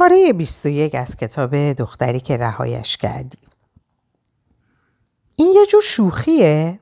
[0.00, 3.38] پاره 21 از کتاب دختری که رهایش کردی
[5.36, 6.80] این یه جور شوخیه؟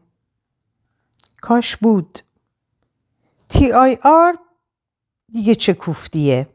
[1.41, 2.19] کاش بود
[3.49, 4.39] تی آی آر
[5.33, 6.49] دیگه چه کوفتیه؟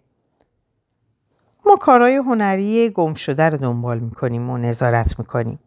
[1.65, 5.59] ما کارهای هنری گم شده رو دنبال می‌کنیم و نظارت می‌کنیم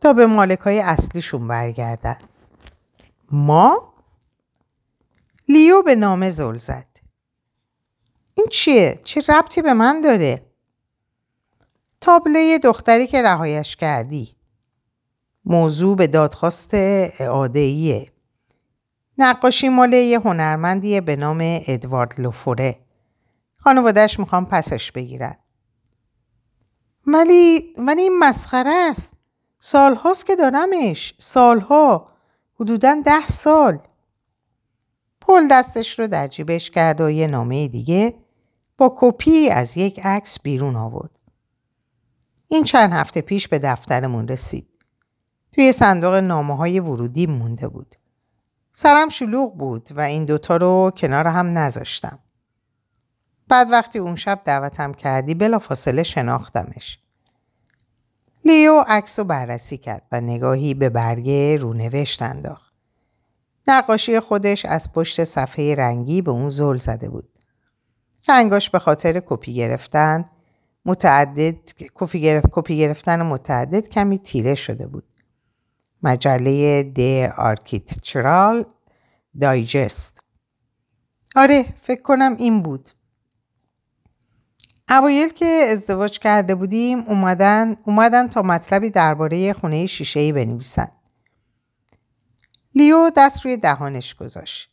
[0.00, 2.18] تا به مالک های اصلیشون برگردن.
[3.30, 3.94] ما؟
[5.48, 6.91] لیو به نامه زل زد.
[8.34, 10.46] این چیه؟ چه ربطی به من داره؟
[12.00, 14.36] تابله دختری که رهایش کردی.
[15.44, 18.12] موضوع به دادخواست اعادهیه.
[19.18, 22.78] نقاشی مال یه هنرمندیه به نام ادوارد لوفوره.
[23.56, 25.36] خانوادهش می‌خوام پسش بگیرن.
[27.06, 29.14] ولی ولی این مسخره است.
[29.58, 31.14] سالهاست که دارمش.
[31.18, 32.08] سالها.
[32.60, 33.78] حدودا ده سال.
[35.20, 38.14] پل دستش رو در جیبش کرد و یه نامه دیگه
[38.82, 41.18] با کپی از یک عکس بیرون آورد.
[42.48, 44.68] این چند هفته پیش به دفترمون رسید.
[45.52, 47.94] توی صندوق نامه های ورودی مونده بود.
[48.72, 52.18] سرم شلوغ بود و این دوتا رو کنار هم نذاشتم.
[53.48, 56.98] بعد وقتی اون شب دعوتم کردی بلا فاصله شناختمش.
[58.44, 62.74] لیو عکس رو بررسی کرد و نگاهی به برگه رونوشت انداخت.
[63.68, 67.31] نقاشی خودش از پشت صفحه رنگی به اون زل زده بود.
[68.28, 70.24] رنگاش به خاطر کپی گرفتن
[70.84, 71.72] متعدد
[72.50, 75.04] کپی گرفتن متعدد کمی تیره شده بود.
[76.02, 77.00] مجله The
[77.36, 78.64] Architectural
[79.40, 80.22] Digest.
[81.36, 82.90] آره فکر کنم این بود.
[84.88, 90.88] اوایل که ازدواج کرده بودیم اومدن, اومدن تا مطلبی درباره خونه شیشه بنویسن.
[92.74, 94.71] لیو دست روی دهانش گذاشت.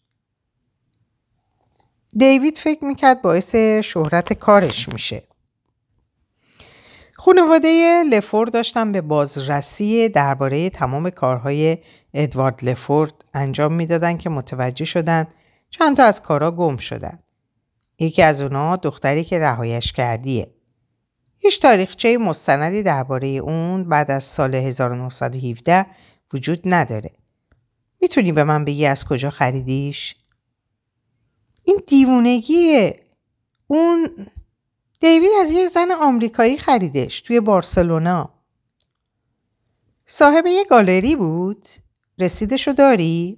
[2.18, 5.24] دیوید فکر می‌کرد باعث شهرت کارش میشه
[7.14, 11.78] خانواده لفورد داشتن به بازرسی درباره تمام کارهای
[12.14, 15.28] ادوارد لفورد انجام می‌دادن که متوجه شدن
[15.70, 17.18] چند تا از کارها گم شدن.
[18.00, 20.54] یکی از اونا دختری که رهایش کردیه.
[21.36, 25.86] هیچ تاریخچه مستندی درباره اون بعد از سال 1917
[26.34, 27.12] وجود نداره.
[28.02, 30.16] می‌تونی به من بگی از کجا خریدیش؟
[31.64, 33.06] این دیوونگیه.
[33.68, 34.28] اون
[35.00, 38.34] دیوید از یه زن آمریکایی خریدش توی بارسلونا.
[40.06, 41.66] صاحب یه گالری بود؟
[42.20, 43.38] رسیدشو داری؟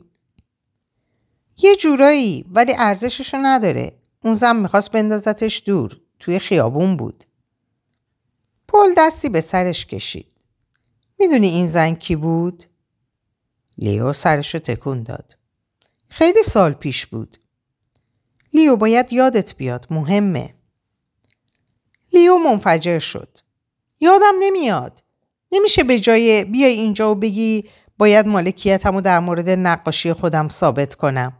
[1.58, 3.98] یه جورایی ولی ارزششو نداره.
[4.24, 6.02] اون زن می‌خواست بندازتش دور.
[6.20, 7.24] توی خیابون بود.
[8.68, 10.34] پل دستی به سرش کشید.
[11.20, 12.64] می‌دونی این زن کی بود؟
[13.78, 15.38] لیو سرشو تکون داد.
[16.08, 17.38] خیلی سال پیش بود.
[18.53, 19.88] لیو باید یادت بیاد.
[19.89, 20.53] مهمه.
[22.13, 23.38] لیو منفجر شد.
[24.00, 25.03] یادم نمیاد.
[25.51, 31.38] نمیشه به جای بیای اینجا و بگی باید مالکیتم در مورد نقاشی خودم ثابت کنم.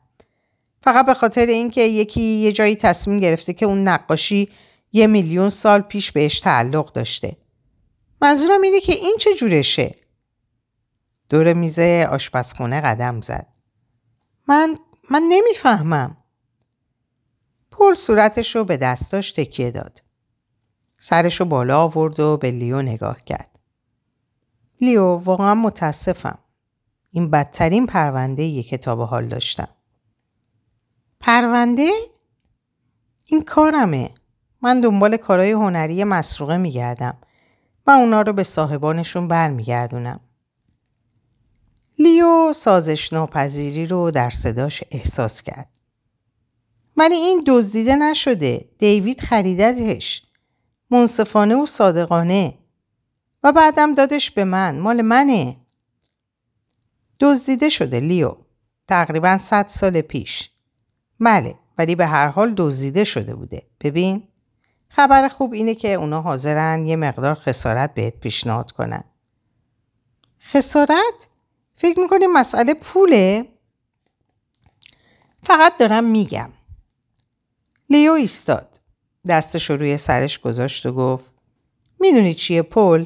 [0.84, 4.50] فقط به خاطر اینکه یکی یه جایی تصمیم گرفته که اون نقاشی
[4.92, 7.38] یه میلیون سال پیش بهش تعلق داشته.
[8.22, 9.96] منظورم اینه که این چه جورشه؟
[11.30, 13.48] دور میز آشپزخونه قدم زد.
[14.48, 14.78] من
[15.10, 16.18] من نمی‌فهمم.
[17.72, 20.02] پول صورتش رو به دستاش تکیه داد.
[20.98, 23.60] سرشو بالا آورد و به لیو نگاه کرد.
[24.82, 26.40] لیو واقعا متاسفم.
[27.12, 29.68] این بدترین پرونده یه کتاب حال داشتم.
[31.20, 31.92] پرونده؟
[33.28, 34.10] این کارمه.
[34.62, 37.18] من دنبال کارهای هنری مسروقه میگردم
[37.88, 40.20] و اونا رو به صاحبانشون برمیگردونم.
[42.00, 45.81] لیو سازش ناپذیری رو در صداش احساس کرد.
[47.02, 48.70] ولی این دزدیده نشده.
[48.78, 50.22] دیوید خریدتش.
[50.92, 52.58] منصفانه و صادقانه
[53.44, 55.58] و بعدم دادش به من مال منه
[57.20, 58.36] دزدیده شده لیو
[58.88, 60.50] تقریبا صد سال پیش
[61.20, 64.28] بله ولی به هر حال دزدیده شده بوده ببین
[64.90, 69.04] خبر خوب اینه که اونا حاضرن یه مقدار خسارت بهت پیشنهاد کنن
[70.42, 71.28] خسارت؟
[71.76, 73.46] فکر می‌کنی مسئله پوله؟
[75.44, 76.50] فقط دارم میگم
[77.92, 78.82] لیو ایستاد
[79.28, 81.34] دستش رو روی سرش گذاشت و گفت
[82.00, 83.06] می‌دونی چیه پل؟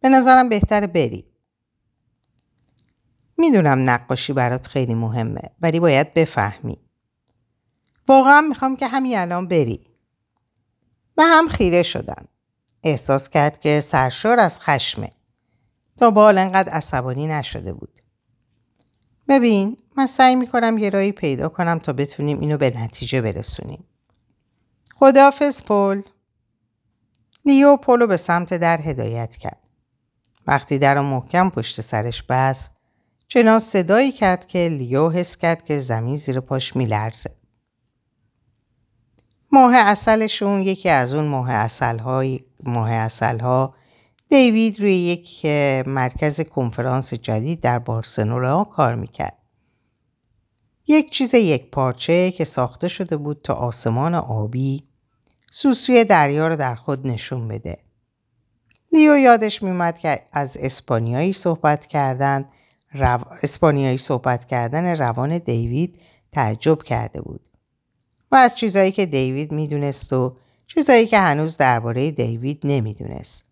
[0.00, 1.24] به نظرم بهتره بری.
[3.38, 6.78] می‌دونم نقاشی برات خیلی مهمه ولی باید بفهمی.
[8.08, 9.86] واقعا می‌خوام که همین الان بری.
[11.16, 12.24] و هم خیره شدم.
[12.82, 15.10] احساس کرد که سرشار از خشمه.
[15.96, 18.00] تا با حال انقدر عصبانی نشده بود.
[19.28, 23.84] ببین من سعی می‌کنم یه رایی پیدا کنم تا بتونیم اینو به نتیجه برسونیم.
[24.96, 26.00] خداحافظ پل
[27.44, 29.60] لیو پولو به سمت در هدایت کرد.
[30.46, 32.70] وقتی در محکم پشت سرش بست
[33.28, 37.30] چنان صدایی کرد که لیو حس کرد که زمین زیر پاش میلرزه.
[39.52, 41.98] ماه اصلشون یکی از اون ماه اصل
[42.64, 43.74] ماه اصل ها
[44.28, 45.46] دیوید روی یک
[45.86, 49.43] مرکز کنفرانس جدید در بارسلونا کار می‌کرد.
[50.86, 54.84] یک چیز یک پارچه که ساخته شده بود تا آسمان آبی
[55.52, 57.78] سوسوی دریا رو در خود نشون بده.
[58.92, 62.44] لیو یادش میومد که از اسپانیایی صحبت کردن
[62.92, 63.18] رو...
[63.42, 66.00] اسپانیایی صحبت کردن روان دیوید
[66.32, 67.48] تعجب کرده بود
[68.32, 70.36] و از چیزایی که دیوید می‌دونست و
[70.66, 73.44] چیزایی که هنوز درباره دیوید نمی‌دونست.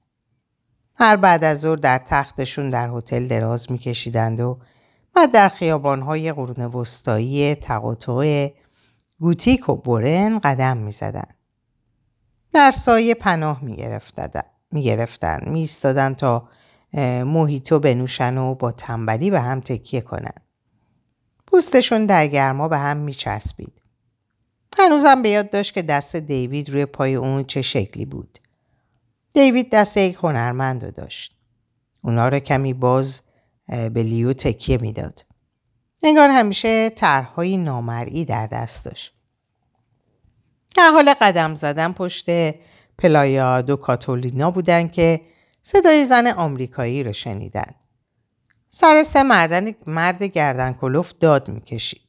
[0.94, 4.58] هر بعد از ظهر در تختشون در هتل دراز میکشیدند و
[5.17, 8.53] و در خیابانهای قرون وسطایی تقاطع
[9.20, 11.35] گوتیک و بورن قدم می‌زدند.
[12.53, 13.61] در سایه پناه
[14.70, 16.49] می‌گرفتند میستادن تا
[17.25, 20.35] محیطو بنوشن و با تنبلی به هم تکیه کنن.
[21.47, 23.82] پوستشون در گرما به هم میچسبید.
[24.79, 28.38] هنوزم به یاد داشت که دست دیوید روی پای اون چه شکلی بود.
[29.35, 31.37] دیوید دست یک هنرمند رو داشت.
[32.03, 33.23] اونا رو کمی باز
[33.69, 35.25] به لیو تکیه می‌داد.
[36.03, 39.14] انگار همیشه طرحهای نامرئی در دست داشت.
[40.76, 42.26] در حال قدم زدن پشت
[42.99, 45.20] پلایا دو کاتولینا بودن که
[45.62, 47.75] صدای زن آمریکایی رو شنیدن.
[48.69, 52.03] سر سه مردن مرد گردن کلوف داد می‌کشید.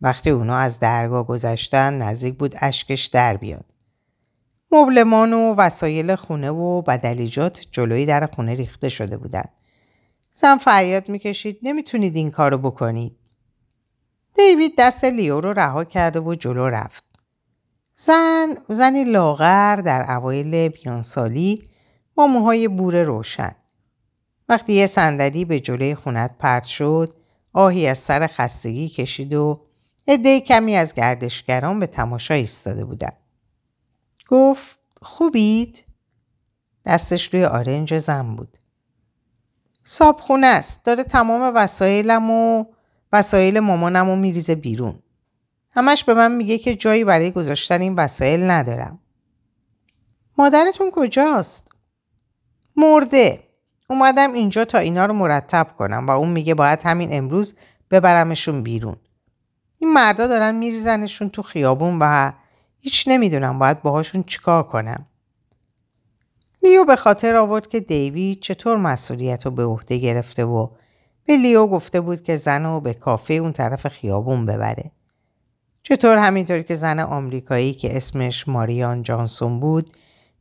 [0.00, 3.74] وقتی اونا از درگاه گذشتن نزدیک بود اشکش در بیاد.
[4.70, 9.52] مبلمان و وسایل خونه و بدلیجات جلوی در خونه ریخته شده بودند.
[10.40, 13.16] زن فریاد می‌کشید نمی‌تونید این کارو بکنید.
[14.34, 17.04] دیوید دست لیو رو رها کرده و جلو رفت.
[17.94, 21.68] زن زنی لاغر در اوایل بیانسالی
[22.14, 23.52] با موهای بور روشن.
[24.48, 27.12] وقتی یه صندلی به جلوی خونت پرت شد
[27.52, 29.66] آهی از سر خستگی کشید و
[30.08, 33.12] عده کمی از گردشگران به تماشا ایستاده بودن.
[34.28, 35.84] گفت خوبید؟
[36.84, 38.58] دستش روی آرنج زن بود.
[40.20, 40.84] خونه است.
[40.84, 42.64] داره تمام وسایلم و
[43.12, 44.98] وسایل مامانم رو میریزه بیرون.
[45.70, 48.98] همش به من میگه که جایی برای گذاشتن این وسایل ندارم.
[50.38, 51.68] مادرتون کجاست؟
[52.76, 53.40] مرده.
[53.90, 57.54] اومدم اینجا تا اینا رو مرتب کنم و اون میگه باید همین امروز
[57.90, 58.96] ببرمشون بیرون.
[59.78, 62.32] این مردا دارن میریزنشون تو خیابون و
[62.78, 65.06] هیچ نمی‌دونم باید باهاشون چیکار کنم.
[66.62, 70.68] لیو به خاطر آورد که دیوید چطور مسئولیت رو به عهده گرفته و
[71.24, 74.90] به لیو گفته بود که زن رو به کافه اون طرف خیابون ببره.
[75.82, 79.90] چطور همینطور که زن آمریکایی که اسمش ماریان جانسون بود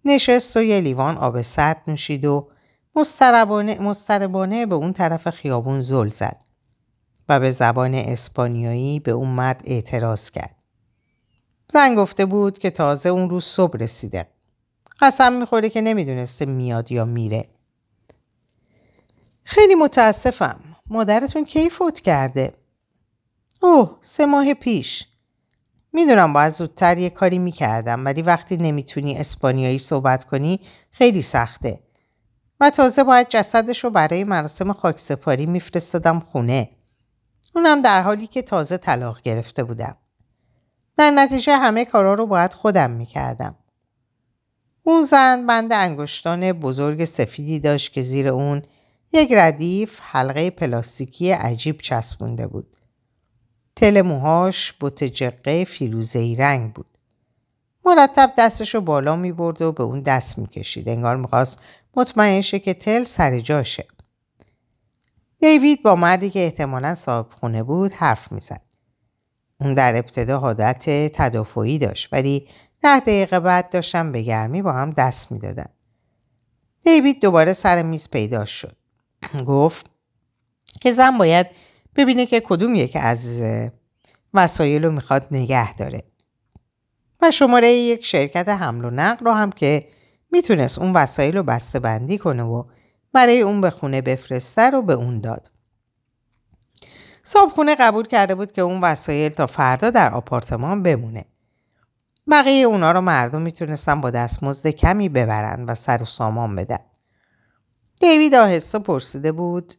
[0.06, 2.48] نشست و یه لیوان آب سرد نوشید و
[2.96, 6.42] مستربانه, مستربانه به اون طرف خیابون زل زد
[7.30, 10.56] و به زبان اسپانیایی به اون مرد اعتراض کرد.
[11.68, 14.28] زن گفته بود که تازه اون روز صبح رسیده.
[14.99, 17.49] قسم می‌خوره که نمی‌دونسته میاد یا میره.
[19.44, 20.59] خیلی متاسفم.
[20.85, 22.53] مادرتون کی فوت کرده؟
[23.61, 25.07] اوه سه ماه پیش.
[25.94, 30.59] می‌دونم باید زودتر یه کاری می‌کردم ولی وقتی نمی‌تونی اسپانیایی صحبت کنی
[30.91, 31.80] خیلی سخته.
[32.59, 36.69] و تازه باید جسدش رو برای مراسم خاکسپاری میفرستادم خونه.
[37.56, 39.97] اونم در حالی که تازه طلاق گرفته بودم.
[40.97, 43.56] در نتیجه همه کارا رو باید خودم می‌کردم.
[44.87, 48.61] اون زن بند انگشتان بزرگ سفیدی داشت که زیر اون
[49.13, 52.75] یک ردیف حلقه پلاستیکی عجیب چسبونده بود.
[53.75, 56.97] تل موهاش بوت جقه فیروزهی رنگ بود.
[57.85, 60.89] مرتب دستش رو بالا می برد و به اون دست می کشید.
[60.89, 61.59] انگار می‌خواست
[61.95, 63.87] مطمئن شه که تل سر جاشه.
[65.39, 68.61] دیوید با مردی که احتمالا صاحب خونه بود حرف می‌زد.
[69.59, 72.47] اون در ابتدا عادت تدافعی داشت ولی
[72.81, 75.66] ده دقیقه بعد داشتم به گرمی با هم دست می‌دادن.
[76.84, 78.78] دیوید دوباره سر میز پیدا شد.
[79.48, 79.90] گفت
[80.81, 81.48] که زن باید
[81.96, 83.44] ببینه که کدوم یک از
[84.34, 86.04] وسایل رو می‌خواد نگه داره.
[87.22, 89.88] و شماره یک شرکت حمل و نقل رو هم که
[90.31, 92.64] می‌تونست اون وسایل رو بسته بندی کنه و
[93.14, 95.52] برای اون به خونه بفرسته رو به اون داد.
[97.56, 101.26] خونه قبول کرده بود که اون وسایل تا فردا در آپارتمان بمونه.
[102.31, 106.80] بقیه اونا رو مردم می‌تونستن با دستمزد کمی ببرن و سر و سامان بدن.
[108.02, 109.74] دیوید آهسته پرسیده بود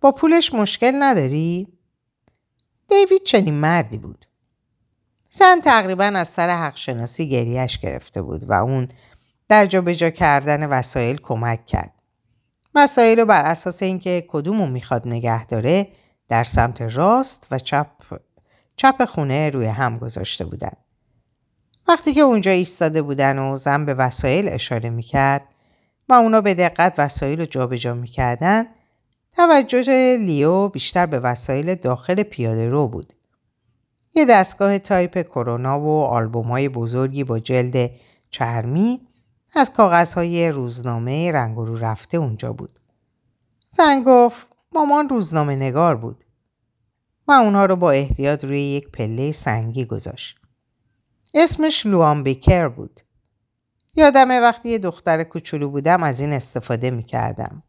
[0.00, 1.68] با پولش مشکل نداری؟
[2.88, 4.24] دیوید چنین مردی بود.
[5.30, 8.88] زن تقریبا از سر حق شناسی گریش گرفته بود و اون
[9.48, 11.94] در جابجا کردن وسایل کمک کرد.
[12.74, 15.88] وسایل رو بر اساس اینکه کدومو می‌خواد نگه داره
[16.28, 17.86] در سمت راست و چپ
[18.76, 20.72] چپ خونه روی هم گذاشته بودن.
[21.88, 25.42] وقتی که اونجا ایستاده بودن و زن به وسایل اشاره می‌کرد
[26.08, 28.64] و اونا به دقت وسایل رو جابجا می‌کردن
[29.32, 33.12] توجه لیو بیشتر به وسایل داخل پیاده رو بود.
[34.14, 37.90] یه دستگاه تایپ کرونا و آلبوم های بزرگی با جلد
[38.30, 39.00] چرمی
[39.56, 42.78] از کاغذهای روزنامه رنگ رو رفته اونجا بود.
[43.70, 46.24] زن گفت مامان روزنامه نگار بود
[47.28, 50.37] و اونها رو با احتیاط روی یک پله سنگی گذاشت.
[51.34, 53.00] اسمش لوان بیکر بود.
[53.94, 57.62] یادمه وقتی یه دختر کوچولو بودم از این استفاده می‌کردم.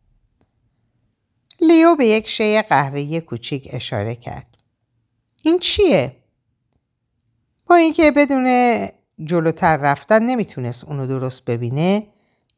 [1.62, 4.58] لیو به یک شی قهوه‌ای کوچیک اشاره کرد.
[5.44, 6.16] این چیه؟
[7.66, 8.48] با اینکه بدون
[9.24, 12.08] جلوتر رفتن نمی‌تونست اونو درست ببینه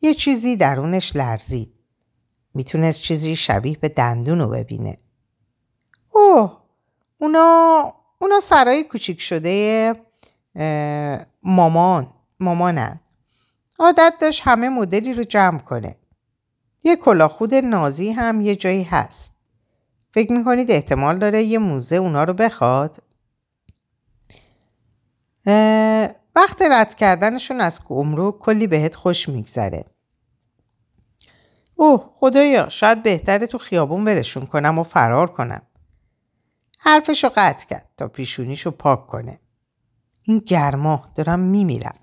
[0.02, 1.74] یه چیزی درونش لرزید.
[2.54, 4.98] می‌تونست چیزی شبیه به دندونو ببینه.
[6.12, 6.62] اوه
[7.18, 9.96] اونا اونا سرای کوچیک شده
[11.44, 13.00] مامان مامانن.
[13.80, 15.96] عادت داشت همه مدلی رو جمع کنه.
[16.84, 19.36] یه کلاخود نازی هم یه جایی هست.
[20.14, 23.04] فکر می‌کنید احتمال داره یه موزه اونا رو بخواد؟
[26.36, 29.86] وقت رد کردنشون از گمرک کلی بهت خوش میگذره.
[31.76, 35.62] اوه خدایا شاید بهتره تو خیابون ولشون کنم و فرار کنم.
[36.80, 39.40] حرفشو قطع کرد تا پیشونیشو پاک کنه.
[40.24, 42.00] این گرما دارم میمیرم.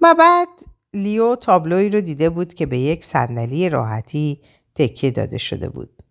[0.00, 0.48] و بعد
[0.94, 4.40] لیو تابلوی رو دیده بود که به یک صندلی راحتی
[4.74, 6.02] تکیه داده شده بود.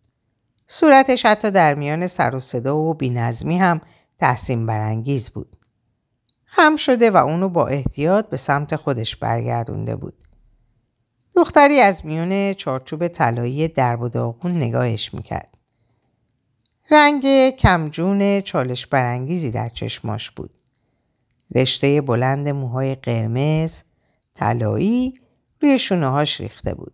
[0.68, 3.82] صورتش حتی در میان سر و صدا و بینظمی هم
[4.18, 5.56] تحسین برانگیز بود.
[6.46, 10.24] خم شده و اونو با احتیاط به سمت خودش برگردونده بود.
[11.36, 15.58] دختری از میون چارچوب طلایی درب و داغون نگاهش می‌کرد.
[16.92, 20.54] رنگ کمجون چالش برانگیزی در چشماش بود.
[21.56, 23.82] رشته بلند موهای قرمز
[24.34, 25.20] طلایی
[25.62, 26.94] روی شونه هاش ریخته بود.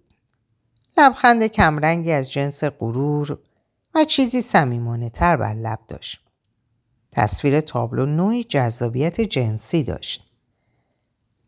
[0.97, 3.37] لبخند کمرنگی از جنس غرور
[3.95, 6.21] و چیزی سمیمانه تر بر لب داشت.
[7.11, 10.31] تصویر تابلو نوعی جذابیت جنسی داشت.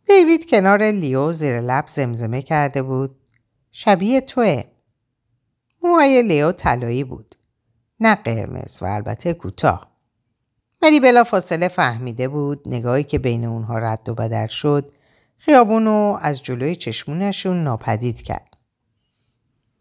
[0.05, 3.15] دیوید کنار لیو زیر لب زمزمه کرده بود.
[3.71, 4.63] شبیه توه.
[5.83, 7.35] موهای لیو طلایی بود.
[7.99, 9.86] نه قرمز و البته کوتاه.
[10.81, 14.89] ولی بلا فاصله فهمیده بود نگاهی که بین اونها رد و بدر شد
[15.37, 18.57] خیابونو از جلوی چشمونشون ناپدید کرد.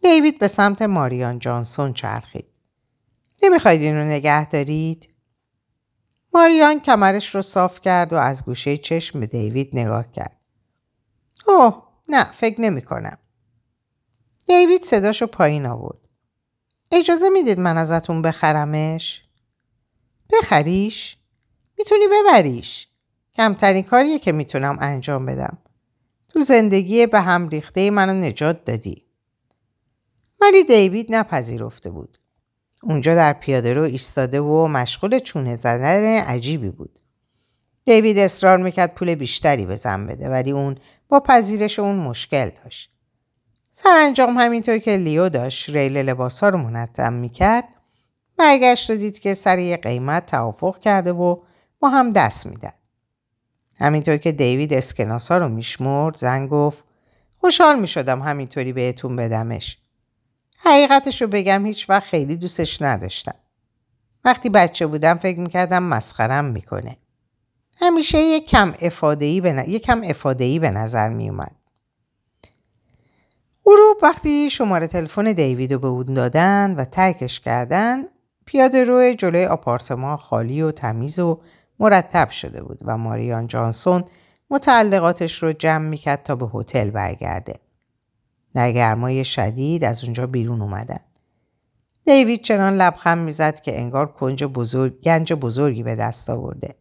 [0.02, 2.46] دیوید به سمت ماریان جانسون چرخید.
[3.42, 5.08] نمی‌خواید این رو نگه دارید؟
[6.34, 10.40] ماریان کمرش رو صاف کرد و از گوشه چشم به دیوید نگاه کرد.
[11.46, 13.18] اوه نه فکر نمی کنم.
[14.46, 16.08] دیوید صداشو پایین آورد.
[16.92, 19.25] اجازه می‌دید من ازتون بخرمش؟
[20.32, 21.16] بخریش؟
[21.78, 22.88] می‌تونی ببریش.
[23.36, 25.58] کمترین کاریه که می‌تونم انجام بدم.
[26.28, 29.04] تو زندگی به هم ریخته منو نجات دادی.
[30.40, 32.18] ولی دیوید نپذیرفته بود.
[32.82, 36.98] اونجا در پیاده رو ایستاده و مشغول چونه زدن عجیبی بود.
[37.84, 40.78] دیوید اصرار می‌کرد پول بیشتری به زن بده ولی اون
[41.08, 42.90] با پذیرش اون مشکل داشت.
[43.70, 47.64] سرانجام همینطور که لیو داشت ریل لباس ها رو منظم می‌کرد
[48.36, 51.36] برگشت و دید که سر یه قیمت توافق کرده و
[51.80, 52.72] با هم دست میدن.
[53.80, 56.84] همینطور که دیوید اسکناس ها رو میشمرد زن گفت
[57.36, 59.78] خوشحال می‌شدم همینطوری بهتون بدمش.
[60.58, 63.34] حقیقتش رو بگم هیچ وقت خیلی دوستش نداشتم.
[64.24, 66.96] وقتی بچه بودم فکر می‌کردم مسخرم می‌کنه.
[67.80, 71.56] همیشه یک کم افادهی به, کم افادهی به نظر میومد.
[73.64, 78.04] غروب وقتی شماره تلفن دیوید رو به اون دادن و ترکش کردن
[78.46, 81.40] پیاده روی جلوی آپارتمان خالی و تمیز و
[81.78, 84.04] مرتب شده بود و ماریان جانسون
[84.50, 87.54] متعلقاتش رو جمع می‌کرد تا به هتل برگرده.
[88.54, 91.00] در گرمای شدید از اونجا بیرون اومدن.
[92.04, 96.74] دیوید چنان لبخند می‌زد که انگار کنج بزرگ گنج بزرگی به دست آورده.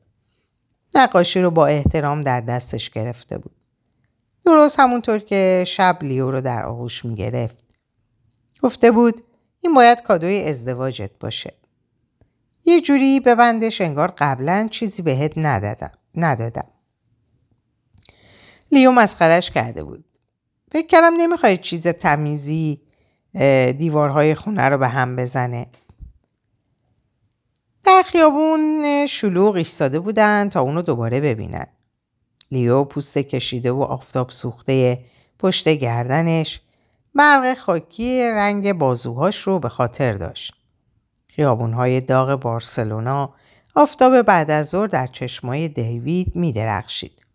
[0.96, 3.56] نقاشی رو با احترام در دستش گرفته بود.
[4.46, 7.64] درست همونطور که شب لیو رو در آغوش می‌گرفت.
[8.62, 9.22] گفته بود
[9.66, 11.54] این باید کادوی ازدواجت باشه.
[12.66, 15.92] یه جوری ببندش انگار قبلا چیزی بهت ندادم.
[16.16, 16.68] ندادم.
[18.72, 20.06] لیو مسخرش کرده بود.
[20.72, 22.82] فکر کردم نمی‌خوای چیز تمیزی
[23.78, 25.68] دیوارهای خونه رو به هم بزنه.
[27.84, 31.68] در خیابون شلوغ ایستاده بودن تا اونو دوباره ببینن.
[32.52, 35.00] لیو پوست کشیده و آفتاب سوخته
[35.40, 36.62] پشت گردنش
[37.16, 40.54] برق خاکی رنگ بازوهاش رو به خاطر داشت.
[41.28, 43.34] خیابونهای داغ بارسلونا
[43.76, 47.26] آفتاب بعد از ظهر در چشمای دیوید می درخشید.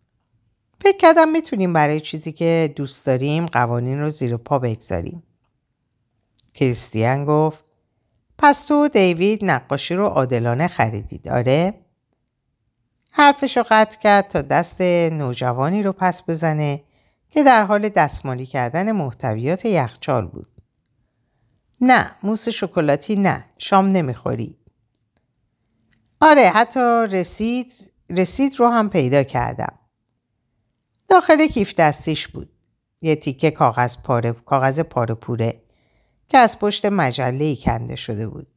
[0.81, 5.23] فکر کردم می‌تونیم برای چیزی که دوست داریم قوانین رو زیر پا بگذاریم.
[6.53, 7.63] کریستیان گفت
[8.37, 11.73] پس تو دیوید نقاشی رو عادلانه خریدید آره؟
[13.11, 16.83] حرفش رو قطع کرد تا دست نوجوانی رو پس بزنه
[17.31, 20.47] که در حال دستمالی کردن محتویات یخچال بود.
[21.81, 24.57] نه موس شکلاتی نه شام نمی‌خوری.
[26.21, 29.79] آره حتی رسید رسید رو هم پیدا کردم.
[31.09, 32.49] داخل کیف دستیش بود.
[33.01, 35.61] یه تیکه کاغذ پاره کاغذ پاره پوره
[36.27, 38.47] که از پشت مجله کنده شده بود.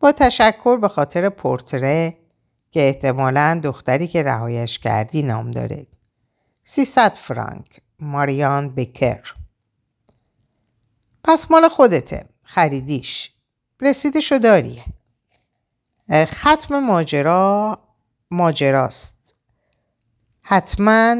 [0.00, 2.16] با تشکر به خاطر پورتره
[2.70, 5.86] که احتمالا دختری که رهایش کردی نام داره.
[6.68, 9.34] 300 فرانک ماریان بکر.
[11.24, 13.32] پس مال خودته خریدیش.
[13.80, 14.82] رسیدشو داری
[16.24, 17.78] ختم ماجرا
[18.30, 19.34] ماجراست.
[20.42, 21.16] حتما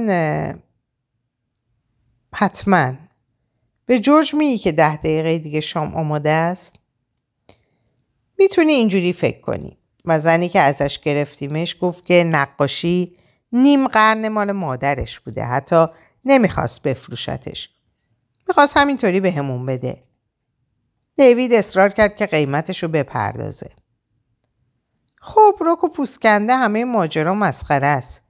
[2.34, 2.92] حتما.
[3.86, 6.76] به جورج میگی که ده دقیقه دیگه شام آماده است؟
[8.38, 9.78] می‌تونی اینجوری فکر کنی.
[10.04, 13.16] و زنی که ازش گرفتیمش گفت که نقاشی
[13.52, 15.86] نیم قرن مال مادرش بوده حتی
[16.24, 17.70] نمی‌خواست بفروشتش.
[18.48, 20.02] می‌خواست همینطوری به همون بده.
[21.16, 23.70] دیوید اصرار کرد که قیمتش رو بپردازه.
[25.20, 28.22] خب رک و پوسکنده همه ماجرا مسخره است.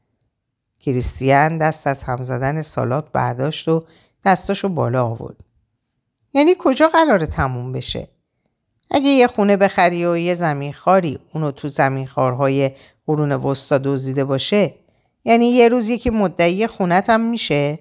[0.80, 3.86] کریستیان دست از هم زدن سالات برداشت و
[4.24, 5.44] دستاشو بالا آورد.
[6.32, 8.08] یعنی کجا قراره تموم بشه؟
[8.90, 12.70] اگه یه خونه بخری و یه زمین خاری اونو تو زمین خارهای
[13.06, 14.74] قرون وسطا دزدیده باشه
[15.26, 17.78] یعنی یه روز یکی مدعی خونت هم میشه.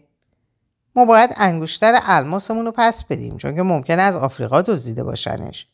[0.96, 5.67] ما باید انگشتر الماسمون رو پس بدیم چون که ممکنه از آفریقا دزدیده باشنش.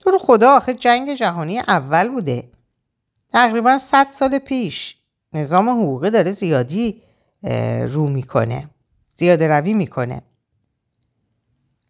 [0.00, 2.50] تو رو خدا آخه جنگ جهانی اول بوده.
[3.28, 4.96] تقریبا 100 سال پیش
[5.32, 7.02] نظام حقوقی داره زیادی
[7.88, 8.70] رو می‌کنه
[9.14, 10.22] زیاده روی می‌کنه.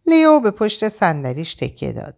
[0.07, 2.17] لیو به پشت صندلیش تکیه داد.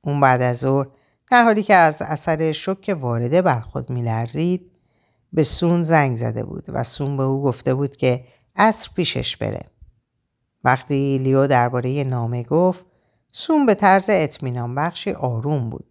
[0.00, 0.86] اون بعد از ظهر
[1.30, 4.70] در حالی که از اثر شک وارده بر خود میلرزید
[5.32, 8.24] به سون زنگ زده بود و سون به او گفته بود که
[8.56, 9.64] اصر پیشش بره.
[10.64, 12.84] وقتی لیو درباره نامه گفت
[13.32, 15.90] سون به طرز اطمینان بخشی آروم بود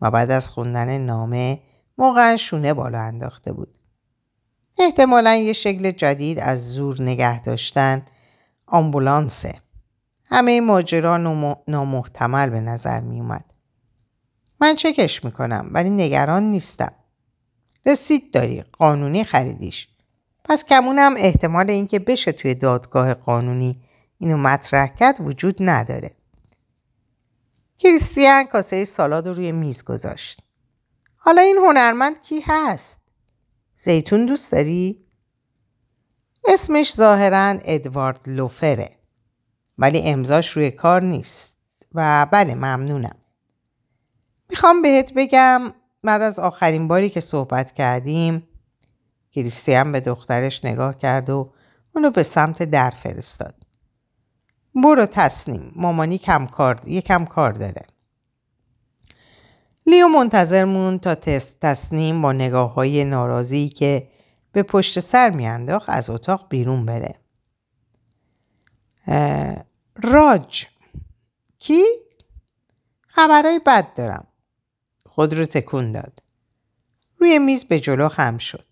[0.00, 1.60] و بعد از خوندن نامه
[1.98, 3.78] موقعا شونه بالا انداخته بود.
[4.78, 8.02] احتمالا یه شکل جدید از زور نگه داشتن
[8.66, 9.54] آمبولانسه.
[10.24, 11.16] همه ماجرا
[11.68, 13.54] نامحتمل به نظر می اومد.
[14.60, 16.92] من چکش می‌کنم ولی نگران نیستم.
[17.88, 19.88] رسید داری قانونی خریدیش.
[20.44, 23.80] پس کمونم احتمال اینکه بشه توی دادگاه قانونی.
[24.18, 26.10] اینو مطرح کرد وجود نداره.
[27.78, 30.42] کریستیان کاسه سالاد رو روی میز گذاشت.
[31.16, 33.00] حالا این هنرمند کی هست؟
[33.74, 35.02] زیتون دوست داری؟
[36.44, 38.96] اسمش ظاهرا ادوارد لوفره
[39.78, 41.56] ولی امضاش روی کار نیست.
[41.94, 43.16] و بله ممنونم.
[44.50, 45.72] می‌خوام بهت بگم
[46.08, 48.48] بعد از آخرین باری که صحبت کردیم
[49.32, 51.52] کریستیان به دخترش نگاه کرد و
[51.94, 53.54] اونو به سمت در فرستاد.
[54.74, 57.86] برو تصنیم مامانی کم کار یکم کار داره.
[59.86, 64.08] لیو منتظر مون تا تست تصنیم با نگاه های ناراضی که
[64.52, 67.14] به پشت سر میانداخت از اتاق بیرون بره.
[70.02, 70.66] راج
[71.58, 71.84] کی؟
[73.06, 74.27] خبرهای بد دارم.
[75.18, 76.22] خود رو تکون داد.
[77.18, 78.66] روی میز به جلو خم شد.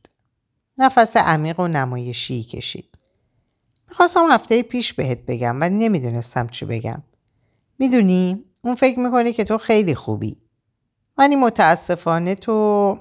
[0.79, 2.99] نفس عمیق و نمایشی کشید.
[3.89, 7.03] می‌خواستم هفته پیش بهت بگم ولی نمی‌دونستم چی بگم.
[7.79, 10.37] می‌دونی؟ اون فکر می‌کنه که تو خیلی خوبی.
[11.19, 12.99] ولی متاسفانه تو...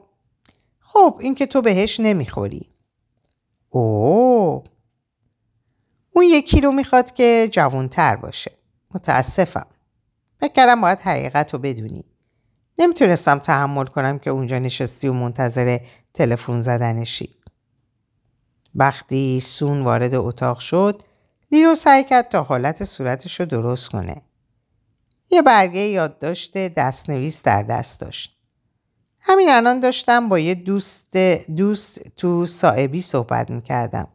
[0.79, 2.69] خب این که تو بهش نمی‌خوری.
[3.69, 4.63] اوه
[6.11, 8.51] اون یکی رو می‌خواد که جوانتر باشه.
[8.95, 9.67] متاسفم.
[10.39, 12.05] فکر کردم باید حقیقت رو بدونی.
[12.77, 15.79] نمی‌تونستم تحمل کنم که اونجا نشستی و منتظر
[16.13, 17.29] تلفن زدنشی.
[18.75, 21.01] وقتی سون وارد اتاق شد
[21.51, 24.21] لیو سعی کرد تا حالت صورتش رو درست کنه.
[25.31, 28.37] یه برگه یادداشت دستنویس در دست داشت.
[29.19, 31.17] همین الان داشتم با یه دوست,
[31.57, 34.07] دوست تو صاحبی صحبت می‌کردم.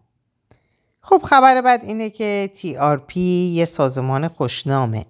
[1.00, 5.06] خب خبر بعد اینه که TRP یه سازمان خوشنامه.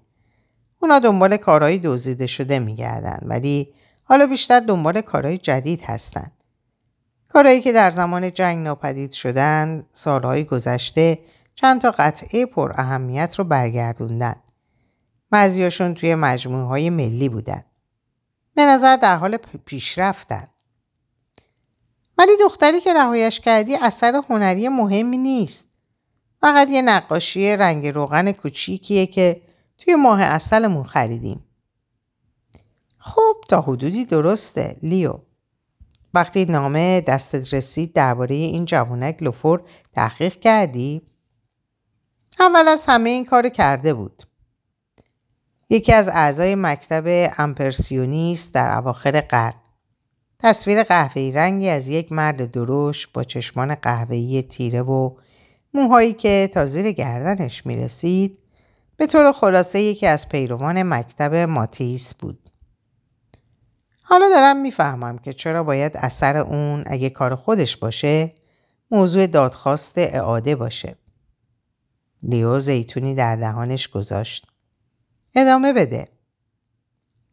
[0.80, 6.30] اونا دنبال کارهای دزدیده شده میگردن ولی حالا بیشتر دنبال کارهای جدید هستن.
[7.28, 11.18] کارهایی که در زمان جنگ ناپدید شدن سالهای گذشته
[11.54, 14.36] چند تا قطعه پر اهمیت رو برگردوندن.
[15.30, 17.64] بعضیاشون توی مجموعه های ملی بودن.
[18.54, 20.48] به نظر در حال پیشرفتن.
[22.18, 25.68] ولی دختری که رهایش کردی اثر هنری مهمی نیست.
[26.40, 29.42] فقط یه نقاشی رنگ روغن کوچیکیه که
[29.80, 31.44] توی ماه اصلمون خریدیم.
[32.98, 35.18] خب تا حدودی درسته لیو.
[36.14, 39.62] وقتی نامه دستت رسید درباره این جوانک لوفور
[39.92, 41.02] تحقیق کردی؟
[42.40, 44.22] اول از همه این کار کرده بود.
[45.70, 49.54] یکی از اعضای مکتب امپرسیونیست در اواخر قرن.
[50.38, 55.16] تصویر قهوه‌ای رنگی از یک مرد دروش با چشمان قهوه‌ای تیره و
[55.74, 58.39] موهایی که تا زیر گردنش می رسید
[59.00, 62.50] به طور خلاصه یکی از پیروان مکتب ماتیس بود.
[64.02, 68.34] حالا دارم می‌فهمم که چرا باید اثر اون اگه کار خودش باشه
[68.90, 70.96] موضوع دادخواست اعاده باشه.
[72.22, 74.46] لیو زیتونی در دهانش گذاشت.
[75.36, 76.08] ادامه بده.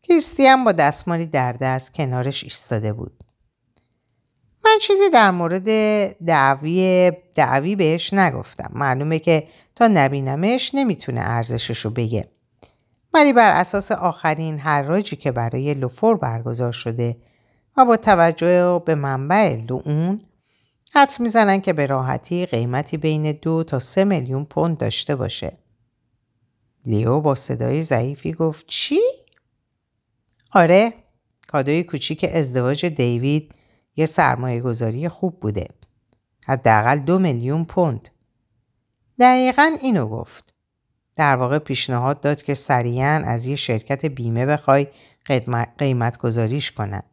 [0.03, 3.23] کریستیان با دستمالی در دست کنارش ایستاده بود.
[4.65, 5.67] من چیزی در مورد
[6.25, 8.71] دعوی دعوی بهش نگفتم.
[8.73, 12.27] معلومه که تا نبینمش نمی‌تونه ارزشش رو بگه.
[13.13, 17.17] ولی بر اساس آخرین حراجی که برای لوفور برگزار شده
[17.77, 20.21] و با توجه به منبع لون
[20.93, 25.57] حدس می‌زنن که به راحتی قیمتی بین دو تا سه میلیون پوند داشته باشه.
[26.85, 28.99] لیو با صدای ضعیفی گفت چی؟
[30.51, 30.93] آره
[31.47, 33.55] کادوی کوچیک ازدواج دیوید
[33.95, 35.67] یه سرمایه گذاری خوب بوده.
[36.47, 38.09] حداقل دو میلیون پوند.
[39.19, 40.53] دقیقا اینو گفت.
[41.15, 44.87] در واقع پیشنهاد داد که سریعا از یه شرکت بیمه بخوای
[45.77, 47.03] قیمت گذاریش کنن.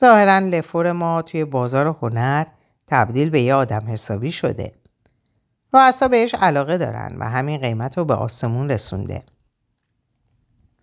[0.00, 2.44] ظاهرا لفور ما توی بازار هنر
[2.86, 4.72] تبدیل به یه آدم حسابی شده.
[5.72, 9.22] رؤسا بهش علاقه دارن و همین قیمت رو به آسمون رسونده.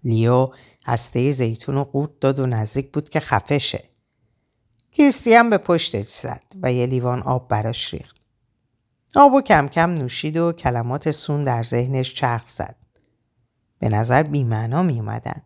[0.04, 0.52] لیو
[0.86, 3.19] هسته زیتون و قورت داد و نزدیک بود که
[4.91, 8.15] کریستیان به پشتش زد و یه لیوان آب براش ریخت.
[9.15, 12.75] آب و کم کم نوشید و کلمات سون در ذهنش چرخ زد.
[13.80, 15.41] به نظر بیمعنا می اومدن.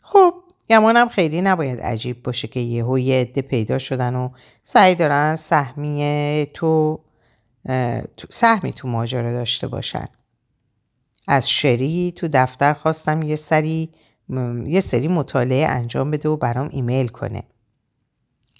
[0.00, 0.34] خب
[0.70, 4.28] گمانم خیلی نباید عجیب باشه که یهو یه عده پیدا شدن و
[4.62, 7.00] سعی دارن سهمی تو
[8.30, 10.06] سهمی تو ماجرا داشته باشن.
[11.28, 13.90] از شری تو دفتر خواستم یه سری
[14.66, 17.42] یه سری مطالعه انجام بده و برام ایمیل کنه.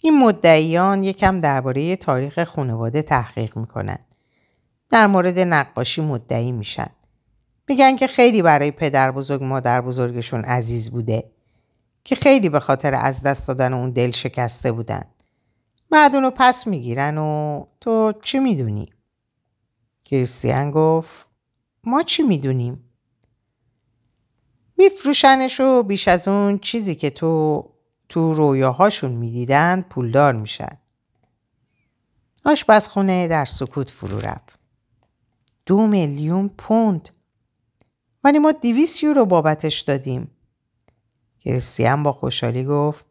[0.05, 3.99] این مدعیان یکم درباره تاریخ خانواده تحقیق می‌کنن.
[4.90, 6.90] در مورد نقاشی مدعی میشن.
[7.69, 11.31] میگن که خیلی برای پدر بزرگ مادر بزرگشون عزیز بوده.
[12.05, 15.05] که خیلی به خاطر از دست دادن اون دل شکسته بودن.
[15.90, 18.93] بعد اونو پس می‌گیرن و تو چی می‌دونی؟
[20.05, 21.29] کریستیان گفت
[21.85, 22.90] ما چی می‌دونیم؟
[24.79, 27.64] میفروشنش و بیش از اون چیزی که تو
[28.09, 30.79] تو رویاهاشون می‌دیدن پولدار میشن.
[32.45, 34.59] آشپزخونه در سکوت فرو رفت.
[35.67, 37.09] دو میلیون پوند.
[38.25, 40.31] ولی ما دیویس یورو بابتش دادیم.
[41.40, 43.05] کریستیان با خوشحالی گفت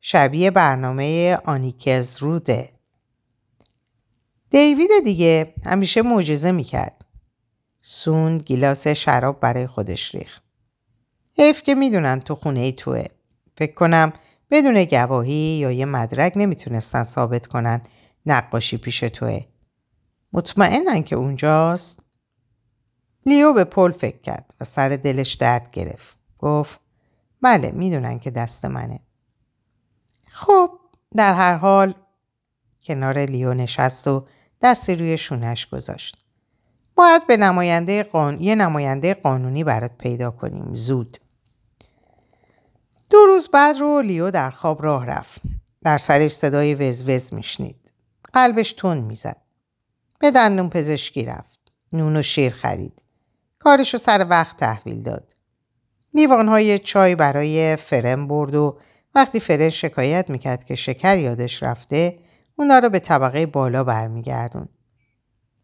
[0.00, 2.72] شبیه برنامه آنیکز روده.
[4.50, 7.04] دیوید دیگه همیشه معجزه می‌کرد.
[7.80, 10.42] سون گیلاس شراب برای خودش ریخت.
[11.38, 13.04] حیف که می‌دونن تو خونه ای توه.
[13.56, 14.12] فکر کنم
[14.50, 17.82] بدون گواهی یا یه مدرک نمی‌تونستن ثابت کنن
[18.26, 19.44] نقاشی پیش توه.
[20.32, 22.04] مطمئنن که اونجاست؟
[23.26, 26.18] لیو به پل فکر کرد و سر دلش درد گرفت.
[26.38, 26.80] گفت
[27.42, 29.00] بله می‌دونن که دست منه.
[30.28, 30.70] خب
[31.16, 31.94] در هر حال
[32.84, 34.26] کنار لیو نشست و
[34.62, 36.16] دستی روی شونش گذاشت.
[36.94, 38.40] باید به نماینده قان...
[38.40, 41.16] یه نماینده قانونی برات پیدا کنیم زود.
[43.10, 45.42] دو روز بعد رو لیو در خواب راه رفت.
[45.82, 47.92] در سرش صدای وزوز میشنید.
[48.32, 49.36] قلبش تون می‌زد.
[50.20, 51.60] به دندون پزشکی رفت.
[51.92, 53.02] نون و شیر خرید.
[53.58, 55.32] کارش رو سر وقت تحویل داد.
[56.30, 58.78] های چای برای فرن برد و
[59.14, 62.18] وقتی فرن شکایت می‌کرد که شکر یادش رفته
[62.56, 64.68] اونا رو به طبقه بالا برمیگردون.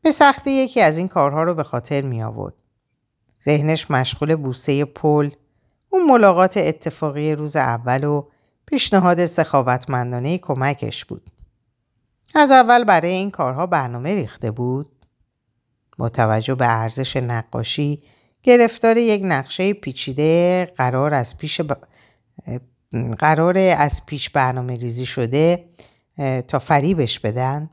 [0.03, 2.55] به سختی یکی از این کارها رو به خاطر می آورد.
[3.45, 5.31] ذهنش مشغول بوسه پل
[5.93, 8.29] اون ملاقات اتفاقی روز اول و
[8.67, 11.31] پیشنهاد سخاوتمندانه کمکش بود.
[12.35, 14.93] از اول برای این کارها برنامه ریخته بود.
[15.99, 18.01] با توجه به ارزش نقاشی
[18.43, 21.73] گرفتار یک نقشه پیچیده قرار از پیش ب...
[23.19, 25.65] قرار از پیش برنامه ریزی شده
[26.49, 27.71] تا فریبش بدن؟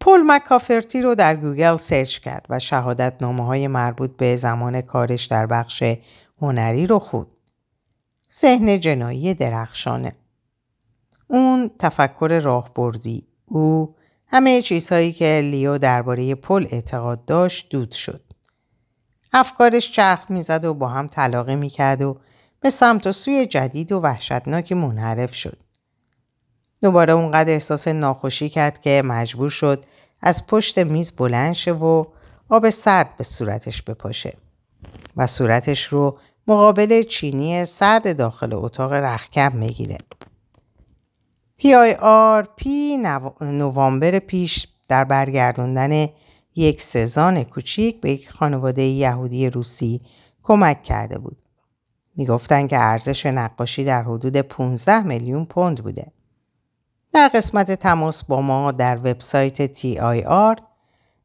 [0.00, 5.24] پل مکافرتی رو در گوگل سرچ کرد و شهادت نامه های مربوط به زمان کارش
[5.24, 5.84] در بخش
[6.42, 7.38] هنری رو خوند.
[8.40, 10.12] ذهن جنایی درخشانه.
[11.28, 13.26] اون تفکر راهبردی.
[13.46, 13.94] او
[14.26, 18.22] همه چیزهایی که لیو درباره پل اعتقاد داشت دود شد.
[19.32, 22.20] افکارش چرخ می‌زد و با هم تلاقی می‌کرد و
[22.60, 25.58] به سمت و سوی جدید و وحشتناکی منحرف شد.
[26.82, 29.84] دوباره اونقدر احساس ناخوشی کرد که مجبور شد
[30.22, 32.04] از پشت میز بلند شه و
[32.48, 34.36] آب سرد به صورتش بپاشه
[35.16, 39.98] و صورتش رو مقابل چینی سرد داخل اتاق رخکم می‌گیره.
[41.56, 42.96] TIRP
[43.40, 46.08] نوامبر پیش در برگردوندن
[46.54, 50.00] یک سزان کوچیک به یک خانواده یهودی روسی
[50.42, 51.42] کمک کرده بود.
[52.16, 56.12] می‌گفتن که ارزش نقاشی در حدود 15 میلیون پوند بوده.
[57.12, 60.60] در قسمت تماس با ما در وبسایت TIR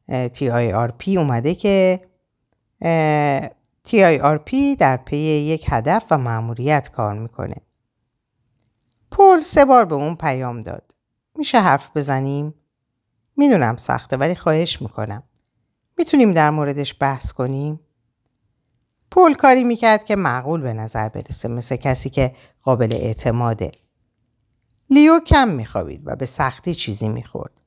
[0.08, 2.00] TIRP اومده که
[3.88, 7.56] TIRP در پی یک هدف و مأموریت کار می‌کنه.
[9.10, 10.94] پول سه بار به اون پیام داد.
[11.36, 12.54] میشه حرف بزنیم؟
[13.36, 15.22] می‌دونم سخته ولی خواهش می‌کنم.
[15.98, 17.80] می‌تونیم در موردش بحث کنیم؟
[19.10, 23.72] پول کاری می‌کرد که معقول به نظر برسه مثل کسی که قابل اعتماده.
[24.90, 27.60] لیو کم میخوابید و به سختی چیزی می‌خورد.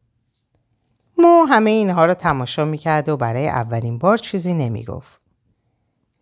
[1.18, 5.22] مو همه اینها را تماشا می‌کرد و برای اولین بار چیزی نمی‌گفت.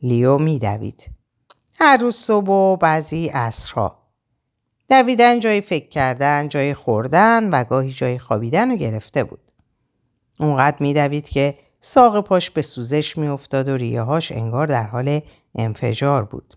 [0.02, 1.10] لیو میدوید.
[1.80, 4.06] هر روز صبح و بعضی عصرها.
[4.90, 9.52] دویدن جای فکر کردن، جای خوردن و گاهی جای خوابیدن رو گرفته بود.
[10.40, 15.22] اونقدر میدوید که ساق پاش به سوزش میافتاد و ریههاش انگار در حال
[15.56, 16.54] انفجار بود.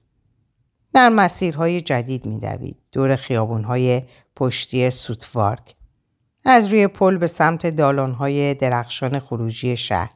[0.99, 2.77] در مسیرهای جدید میدوید.
[2.93, 4.03] دور خیابونهای
[4.37, 5.75] پشتی سوتوارک.
[6.45, 10.11] از روی پل به سمت دالانهای درخشان خروجی شهر.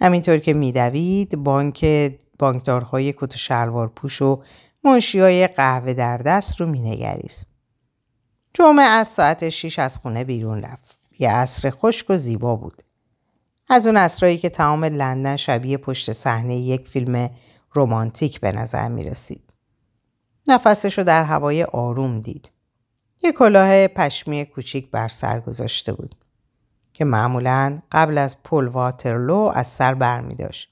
[0.00, 1.86] همینطور که میدوید بانک
[2.38, 4.42] بانکدارهای کت شلوار پوش و
[4.84, 7.46] منشی قهوه در دست رو مینگریست.
[8.54, 10.98] جمعه از ساعت شیش از خونه بیرون رفت.
[11.18, 12.82] یه عصر خشک و زیبا بود.
[13.68, 17.30] از اون عصرهایی که تمام لندن شبیه پشت صحنه یک فیلم
[17.74, 19.49] رمانتیک به نظر می رسید.
[20.48, 22.50] نفسش رو در هوای آروم دید.
[23.22, 26.14] یک کلاه پشمی کوچیک بر سر گذاشته بود
[26.92, 30.70] که معمولا قبل از پل واترلو از سر بر می داشت.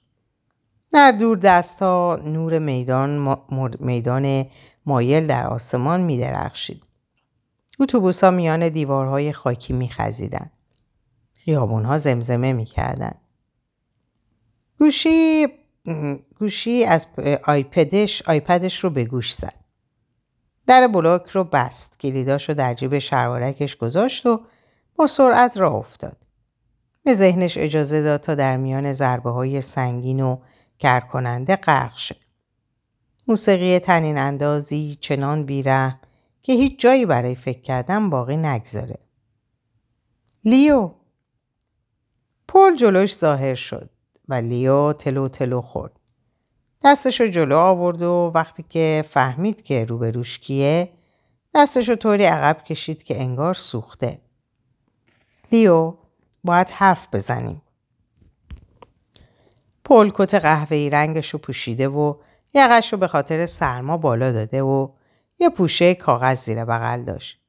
[0.93, 3.37] در دور دست ها نور میدان,
[3.81, 4.47] میدان
[4.87, 6.83] مایل در آسمان می درخشید.
[7.81, 10.51] اتوبوس ها میان دیوارهای خاکی می خزیدن.
[11.35, 13.15] خیابون ها زمزمه می کردن.
[14.79, 15.47] گوشی
[16.39, 17.07] گوشی از
[17.45, 19.55] آیپدش آیپدش رو به گوش زد.
[20.67, 21.99] در بلاک رو بست.
[22.01, 24.41] کلیداش رو در جیب شلوارکش گذاشت و
[24.97, 26.17] با سرعت راه افتاد.
[27.05, 30.39] به ذهنش اجازه داد تا در میان ضربه های سنگین و
[30.79, 32.17] کرکننده غرق شد.
[33.29, 35.99] موسیقی تنین اندازی چنان بیره
[36.43, 38.99] که هیچ جایی برای فکر کردن باقی نگذاره.
[40.45, 40.91] لیو
[42.49, 43.91] پل جلوش ظاهر شد
[44.29, 45.93] و لیو تلو تلو خورد.
[46.85, 50.93] دستشو جلو آورد و وقتی که فهمید که روبروش کیه
[51.55, 54.21] دستشو طوری عقب کشید که انگار سوخته.
[55.53, 55.95] لیو
[56.45, 57.63] باید حرف بزنیم.
[59.85, 62.15] پل کت قهوه‌ای رنگش رو پوشیده و
[62.55, 64.89] یقش رو به خاطر سرما بالا داده و
[65.39, 67.41] یه پوشه کاغذ زیر بغل داشت.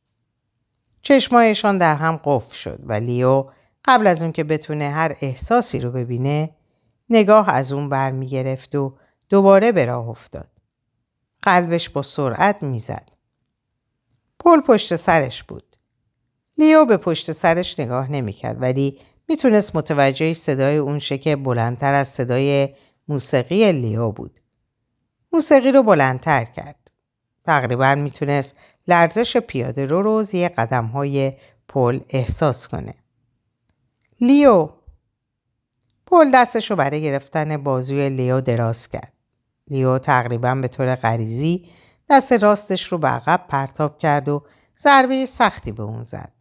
[1.01, 3.45] چشمایشان در هم قفل شد و لیو
[3.85, 6.49] قبل از اون که بتونه هر احساسی رو ببینه
[7.09, 8.97] نگاه از اون بر می گرفت و
[9.29, 10.49] دوباره به راه افتاد.
[11.41, 13.09] قلبش با سرعت می‌زد.
[14.39, 15.75] پل پشت سرش بود.
[16.57, 22.69] لیو به پشت سرش نگاه نمی‌کرد ولی می‌تونست متوجه صدای اون که بلندتر از صدای
[23.07, 24.39] موسیقی لیو بود.
[25.33, 26.91] موسیقی رو بلندتر کرد.
[27.43, 28.55] تقریبا می‌تونست
[28.87, 31.33] لرزش پیاده رو رو زیر قدم های
[31.67, 32.93] پل احساس کنه.
[34.21, 34.69] لیو
[36.09, 39.13] پل دستش رو برای گرفتن بازوی لیو دراز کرد.
[39.67, 41.69] لیو تقریبا به طور غریزی
[42.09, 44.43] دست راستش رو به عقب پرتاب کرد و
[44.79, 46.33] ضربه سختی به اون زد.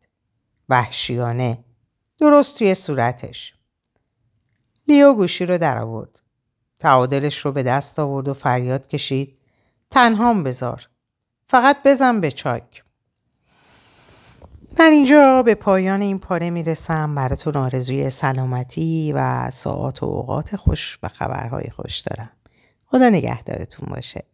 [0.69, 1.65] وحشیانه.
[2.19, 3.55] درست توی صورتش.
[4.89, 6.23] لیو گوشی رو در آورد.
[6.79, 9.39] تعادلش رو به دست آورد و فریاد کشید.
[9.91, 10.89] تنهام بذار.
[11.49, 12.85] فقط بزن به چاک.
[14.77, 20.99] در اینجا به پایان این پاره می‌رسم براتون آرزوی سلامتی و ساعات و اوقات خوش
[21.03, 22.31] و خبرهای خوش دارم.
[22.87, 24.25] خدا نگهدارتون باشه